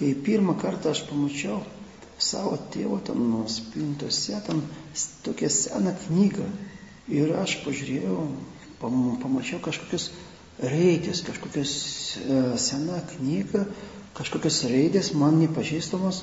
[0.00, 1.60] kai pirmą kartą aš pamačiau
[2.20, 4.62] savo tėvo ten spintose, ten
[5.24, 6.48] tokią seną knygą.
[7.10, 8.16] Ir aš pažiūrėjau,
[8.80, 10.10] pamačiau kažkokius
[10.62, 11.72] raidės, kažkokios
[12.20, 13.64] e, sena knyga,
[14.18, 16.22] kažkokios raidės man nepažįstamos.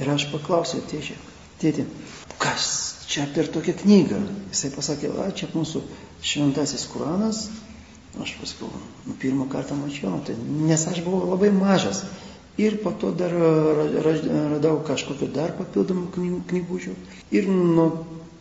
[0.00, 1.14] Ir aš paklausiau tėčio,
[1.62, 1.84] tėti,
[2.42, 2.64] kas
[3.06, 4.18] čia per tokią knygą?
[4.50, 5.84] Jisai pasakė, a, čia mūsų
[6.24, 7.46] šventasis Kuranas.
[8.22, 8.68] Aš paskui,
[9.06, 12.04] nu, pirmą kartą mačiau, tai, nes aš buvau labai mažas.
[12.60, 16.94] Ir po to dar radau kažkokiu dar papildomų knygučių.
[17.34, 17.88] Ir nuo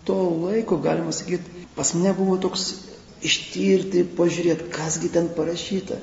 [0.05, 2.67] to laiko, galima sakyti, pas mane buvo toks
[3.25, 5.97] ištirti, pažiūrėti, kasgi ten parašyta,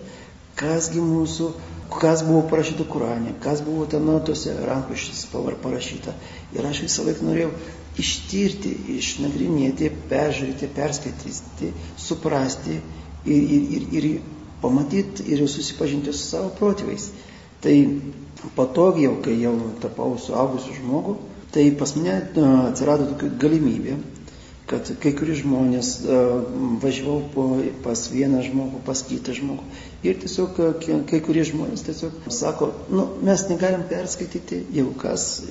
[0.59, 1.53] kasgi mūsų,
[2.01, 6.17] kas buvo parašyta Kuranė, kas buvo ten nuo tose rankraščiuose parašyta.
[6.57, 7.53] Ir aš visą laiką norėjau
[8.01, 14.09] ištirti, išnagrinėti, peržiūrėti, perskaityti, suprasti ir, ir, ir, ir
[14.63, 17.11] pamatyti ir susipažinti su savo protėviais.
[17.61, 17.77] Tai
[18.57, 21.19] patogiai jau, kai jau tapau suaugusiu žmogu,
[21.53, 22.15] tai pas mane
[22.71, 23.99] atsirado tokia galimybė,
[24.71, 25.91] kad kai kurie žmonės
[26.83, 27.47] važiavau po,
[27.85, 29.67] pas vieną žmogų, pas kitą žmogų.
[30.07, 30.61] Ir tiesiog
[31.11, 35.43] kai kurie žmonės tiesiog sako, nu, mes negalim perskaityti, jeigu kas,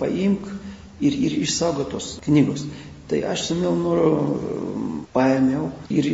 [0.00, 0.48] paimk
[1.04, 2.64] ir, ir išsaugotos knygos.
[3.12, 4.10] Tai aš su mielu noru
[5.14, 6.08] paėmiau ir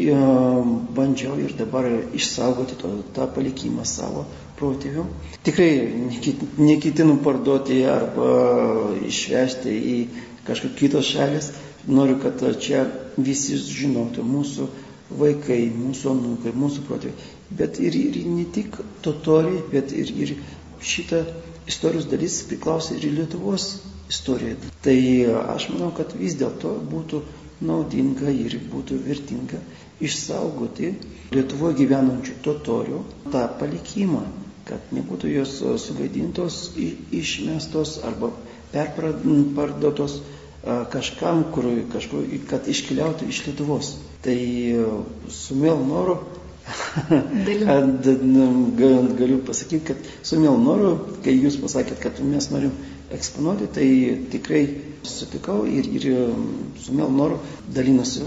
[0.96, 1.86] bandžiau ir dabar
[2.18, 4.24] išsaugoti to, tą palikimą savo
[4.58, 5.04] protėvių.
[5.46, 5.70] Tikrai
[6.58, 8.30] neketinu parduoti arba
[9.06, 9.96] išvežti į
[10.48, 11.52] kažkokią kitos šalis.
[11.88, 12.82] Noriu, kad čia
[13.16, 14.66] visi žinotų mūsų
[15.20, 17.28] vaikai, mūsų anūkai, mūsų protėviai.
[17.60, 18.76] Bet ir, ir ne tik
[19.06, 20.34] totoriai, bet ir, ir
[20.84, 21.22] šita
[21.70, 23.70] istorijos dalis priklauso ir Lietuvos
[24.10, 24.58] istorijai.
[24.84, 24.98] Tai
[25.54, 27.22] aš manau, kad vis dėlto būtų
[27.60, 29.62] naudinga ir būtų vertinga
[30.04, 30.92] išsaugoti
[31.34, 33.00] Lietuvoje gyvenančių totorių
[33.32, 34.22] tą palikimą
[34.68, 38.30] kad nebūtų jos e, sugadintos, išmestos arba
[38.72, 40.22] perparduotos e,
[40.92, 43.94] kažkam, kur, kažkur, kad iškeliautų iš Lietuvos.
[44.24, 44.84] Tai e,
[45.32, 46.18] su mielu noru
[49.18, 50.92] galiu pasakyti, kad su mielu noru,
[51.24, 52.74] kai jūs pasakėt, kad mes norim
[53.14, 53.88] eksponuoti, tai
[54.32, 54.66] tikrai
[55.02, 56.10] sutikau ir, ir
[56.76, 57.38] su mielu noru
[57.74, 58.26] dalinusi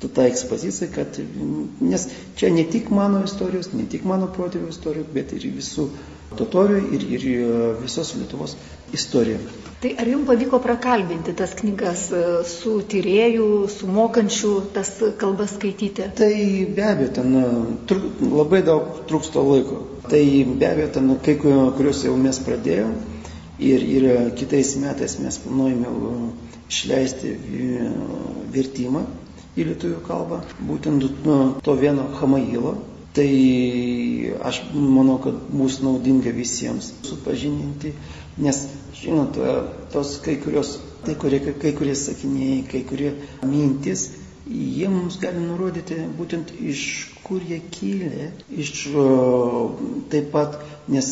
[0.00, 1.18] tą ekspoziciją, kad,
[1.80, 5.90] nes čia ne tik mano istorijos, ne tik mano protėvių istorijų, bet ir visų
[6.38, 7.26] totorių ir, ir
[7.82, 8.56] visos Lietuvos
[8.96, 9.40] istorija.
[9.82, 14.90] Tai ar jums pavyko prakalbinti tas knygas e, su tyrėjų, su mokančių tas
[15.20, 16.10] kalbas skaityti?
[16.16, 16.32] Tai
[16.76, 19.82] be abejo, ten e, labai daug trūksta laiko.
[20.08, 23.19] Tai be abejo, ten kai kuriuos jau mes pradėjome
[23.60, 24.06] ir, ir
[24.38, 26.14] kitais metais mes planuojame e,
[26.70, 27.34] išleisti
[28.54, 29.04] vertimą
[29.58, 32.76] į lietuvių kalbą, būtent nu, to vieno Hamailo.
[33.10, 33.26] Tai
[34.46, 37.90] aš manau, kad bus naudinga visiems supažininti,
[38.38, 38.60] nes,
[38.94, 39.34] žinot,
[39.90, 43.10] tos kai kurios, tai kurie, kai kurie sakiniai, kai kurie
[43.42, 44.12] mintis,
[44.46, 46.82] jie mums gali nurodyti būtent iš
[47.24, 48.72] kur jie kilė, iš
[50.12, 50.58] taip pat,
[50.90, 51.10] nes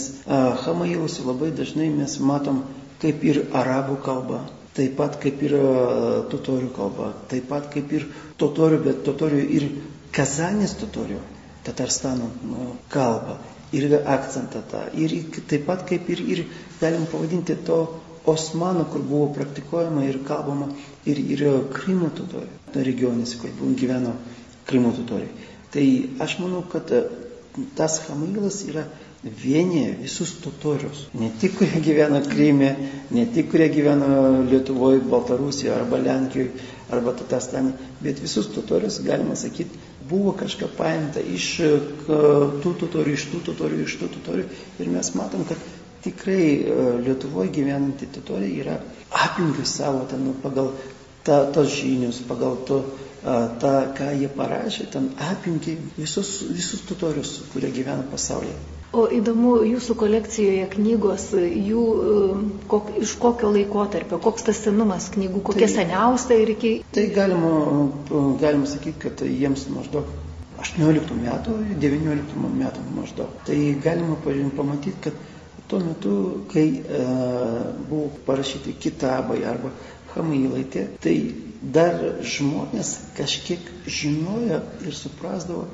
[0.64, 2.62] Hamailuose labai dažnai mes matom
[3.02, 4.40] kaip ir arabų kalba,
[4.74, 5.54] taip pat kaip ir
[6.32, 8.08] totorių kalba, taip pat kaip ir
[8.40, 9.68] totorių, bet totorių ir
[10.18, 11.18] Kazanės totorių,
[11.66, 12.30] Tatarstano
[12.90, 13.34] kalba,
[13.76, 15.12] ir akcentą tą, ir
[15.50, 16.44] taip pat kaip ir, ir
[16.80, 17.82] galim pavadinti to
[18.28, 20.70] Osmano, kur buvo praktikuojama ir kalbama,
[21.10, 24.14] ir, ir Krymo totorių regionėse, kur gyveno
[24.68, 25.48] Krymo totoriai.
[25.72, 25.84] Tai
[26.24, 27.02] aš manau, kad e,
[27.76, 28.84] tas Hamailas yra
[29.22, 31.06] vienyje visus totorius.
[31.18, 32.70] Ne tik, kurie gyvena Kryme,
[33.10, 36.52] ne tik, kurie gyvena Lietuvoje, Baltarusijoje arba Lenkijoje
[36.90, 41.48] arba Tatastane, bet visus totorius, galima sakyti, buvo kažką paimta iš
[42.06, 44.46] tų totorių, iš tų totorių, iš tų totorių.
[44.80, 45.60] Ir mes matom, kad
[46.04, 48.78] tikrai e, Lietuvoje gyvenanti totoriai yra
[49.10, 50.72] aplinkai savo ten nu, pagal
[51.28, 52.80] ta, tos žinius, pagal to,
[53.60, 58.56] tą, ką jie parašė, ten apimti visus, visus tutorius, kurie gyvena pasaulyje.
[58.96, 61.82] O įdomu, jūsų kolekcijoje knygos, jų
[62.12, 66.70] um, kok, iš kokio laikotarpio, koks tas senumas knygų, kokia tai, seniausia ir iki...
[66.96, 67.50] Tai galima,
[68.40, 70.08] galima sakyti, kad jiems maždaug
[70.64, 73.36] 18 metų, 19 metų maždaug.
[73.44, 75.20] Tai galima pamatyti, kad
[75.68, 76.14] tuo metu,
[76.48, 77.04] kai e,
[77.90, 79.68] buvo parašyti kitabai arba
[80.18, 81.14] hamailaitė, tai
[81.62, 82.02] dar
[82.34, 85.64] žmonės kažkiek žinojo ir suprasdavo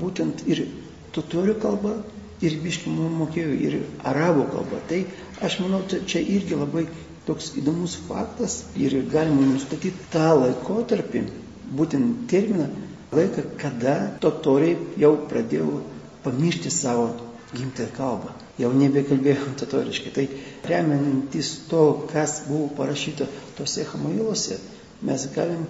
[0.00, 0.66] būtent ir
[1.16, 1.98] totorių kalbą,
[2.44, 3.76] ir biški mokėjau ir
[4.06, 4.80] arabų kalbą.
[4.90, 5.02] Tai
[5.44, 6.86] aš manau, čia irgi labai
[7.26, 11.24] toks įdomus faktas ir galima nustatyti tą laikotarpį,
[11.78, 12.68] būtent terminą,
[13.12, 15.82] laiką, kada totoriai jau pradėjo
[16.24, 17.10] pamiršti savo
[17.54, 18.34] gimtąją kalbą.
[18.58, 20.12] Jau nebekalbėjom totoriškai.
[20.16, 20.26] Tai
[20.68, 23.28] remiantis to, kas buvo parašyta
[23.58, 24.58] tose Hamailuose,
[25.06, 25.64] mes galim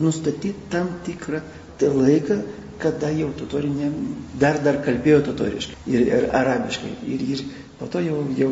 [0.00, 1.40] nustatyti tam tikrą
[1.80, 2.38] laiką,
[2.78, 3.90] kada jau totorinė
[4.40, 6.92] dar dar kalbėjo totoriškai ir, ir arabiškai.
[7.06, 7.42] Ir, ir
[7.78, 8.50] po to jau, jau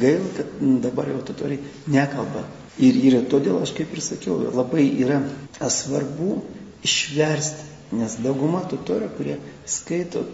[0.00, 1.60] gaila, kad dabar jau totoriai
[1.90, 2.44] nekalba.
[2.78, 5.20] Ir, ir todėl aš kaip ir sakiau, labai yra
[5.58, 6.38] svarbu
[6.86, 9.38] išversti, nes dauguma totorių, kurie
[9.68, 10.24] skaito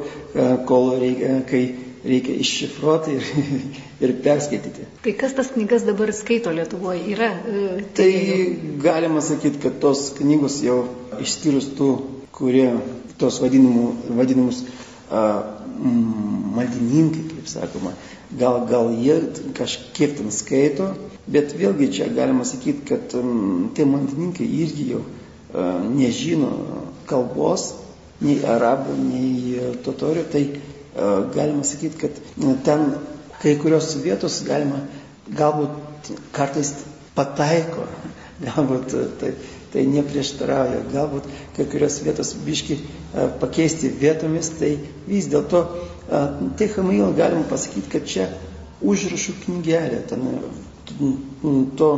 [0.70, 1.62] kol reikia, kai
[2.08, 3.28] reikia iššifruoti ir,
[4.06, 4.88] ir perskaityti.
[5.04, 7.04] Tai kas tas knygas dabar skaito Lietuvoje?
[7.14, 7.32] Yra?
[7.44, 8.12] E, tai
[8.84, 10.80] galima sakyti, kad tos knygos jau
[11.24, 11.92] išskyrus tų,
[12.38, 12.70] kurie
[13.22, 13.88] tos vadinimų,
[14.18, 14.64] vadinimus
[15.10, 15.24] a,
[16.58, 17.94] maldininkai, kaip sakoma,
[18.38, 19.20] gal, gal jie
[19.58, 20.92] kažkiek ten skaito,
[21.30, 25.06] bet vėlgi čia galima sakyti, kad m, tie maldininkai irgi jau
[25.48, 25.66] E,
[25.96, 26.50] nežino
[27.08, 27.70] kalbos,
[28.20, 30.42] nei arabų, nei totorių, tai
[31.36, 32.92] galima sakyti, kad e, ten
[33.42, 34.82] kai kurios vietos galima
[35.38, 36.74] galbūt kartais
[37.18, 37.86] pataiko,
[38.46, 39.34] galbūt tai,
[39.74, 42.80] tai neprieštarauja, galbūt kai kurios vietos biški
[43.42, 44.76] pakeisti vietomis, tai
[45.10, 45.64] vis dėlto
[46.08, 48.28] tai Hamail galima pasakyti, kad čia
[48.86, 50.24] užrašų knygelė, ten
[51.78, 51.90] to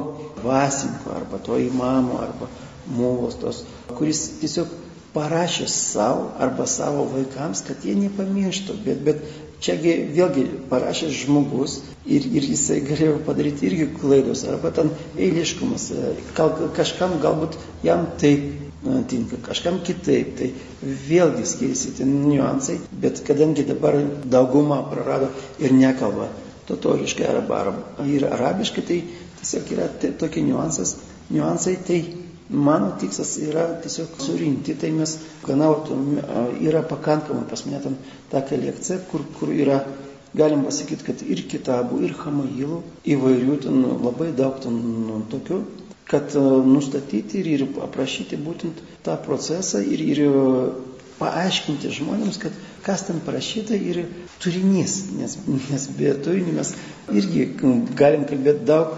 [0.43, 2.47] vasinko arba to įmamo arba
[2.89, 3.63] mulos tos,
[3.97, 4.71] kuris tiesiog
[5.13, 9.23] parašė savo arba savo vaikams, kad jie nepamirštų, bet, bet
[9.63, 15.89] čiagi vėlgi parašė žmogus ir, ir jisai galėjo padaryti irgi klaidos, arba ten eiliškumas,
[16.37, 20.51] Gal, kažkam galbūt jam taip e, tinka, kažkam kitaip, tai
[21.09, 26.29] vėlgi skiriasi tie niuansai, bet kadangi dabar dauguma prarado ir nekalba
[26.69, 29.01] totoriškai arba, arba ir arabiškai, tai
[29.41, 29.89] tiesiog yra
[30.21, 30.97] tokie niuansas,
[31.33, 32.03] niuansai, tai
[32.49, 35.69] Mano tikslas yra tiesiog surinkti, tai mes gana
[36.65, 37.97] yra pakankamai pas mane ten
[38.31, 39.83] ta kolekcija, kur, kur yra,
[40.33, 45.59] galim pasakyti, kad ir kitabų, ir hamailų, įvairių ten labai daug ten nu, tokių,
[46.09, 46.33] kad
[46.65, 50.23] nustatyti ir, ir aprašyti būtent tą procesą ir, ir
[51.19, 54.07] paaiškinti žmonėms, kad kas ten parašyta ir
[54.41, 55.37] turinys, nes,
[55.69, 56.73] nes be turinio mes
[57.13, 57.45] irgi
[57.99, 58.97] galim kalbėti daug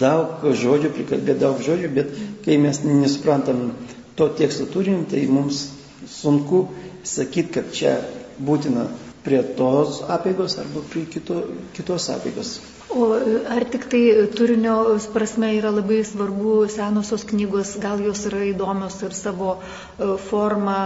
[0.00, 2.12] daug žodžių, prikalbėti daug žodžių, bet
[2.44, 3.72] kai mes nesuprantam
[4.16, 5.66] to teksto turim, tai mums
[6.08, 6.66] sunku
[7.06, 7.96] sakyti, kad čia
[8.42, 8.86] būtina
[9.24, 11.42] prie tos apėgos arba prie kito,
[11.76, 12.56] kitos apėgos.
[12.92, 13.06] O
[13.48, 14.00] ar tik tai
[14.36, 14.74] turinio
[15.14, 20.76] prasme yra labai svarbu senosios knygos, gal jos yra įdomios ir savo e, forma,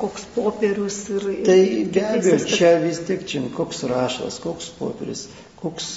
[0.00, 1.28] koks popierius ir...
[1.46, 1.60] Tai
[1.94, 5.28] be abejo, čia vis tiek čia koks rašas, koks popierius,
[5.62, 5.92] koks,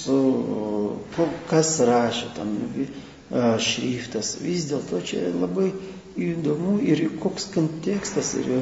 [1.50, 2.54] kas rašė tam
[3.58, 4.36] šriftas.
[4.44, 5.72] Vis dėlto čia labai
[6.16, 8.52] įdomu ir koks kontekstas ir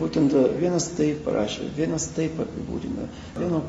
[0.00, 3.06] būtent vienas taip parašė, vienas taip apibūdina.
[3.38, 3.60] Vieno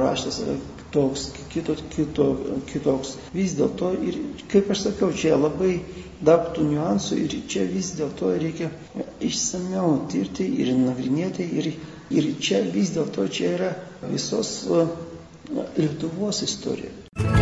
[0.00, 0.56] raštas yra
[0.94, 2.28] toks, kito, kito,
[2.70, 3.16] kitoks.
[3.36, 4.18] Vis dėlto ir,
[4.52, 5.78] kaip aš sakiau, čia labai
[6.22, 8.70] daug tų niuansų ir čia vis dėlto reikia
[9.20, 11.72] išsameu tirti ir nagrinėti ir,
[12.14, 13.72] ir čia vis dėlto čia yra
[14.08, 14.60] visos
[15.52, 17.41] Lietuvos istorija.